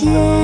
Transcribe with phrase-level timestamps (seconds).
[0.00, 0.39] 见。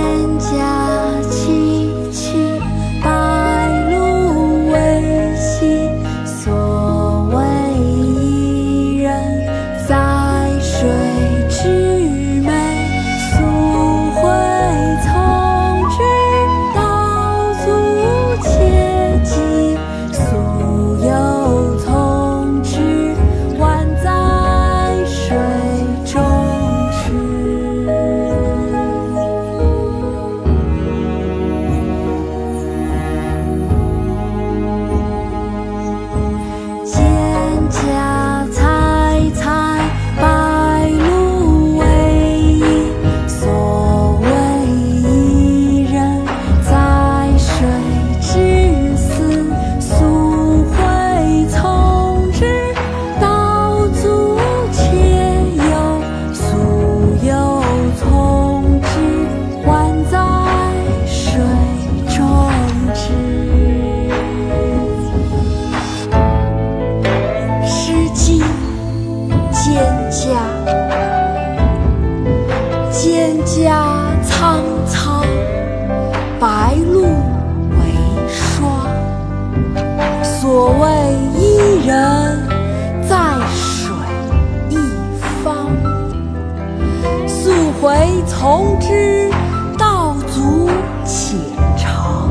[88.38, 89.30] 从之
[89.78, 90.68] 道阻
[91.06, 91.38] 且
[91.74, 92.30] 长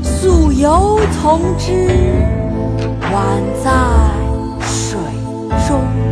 [0.00, 1.88] 溯游从之
[3.10, 3.72] 宛在
[4.60, 4.96] 水
[5.66, 6.11] 中。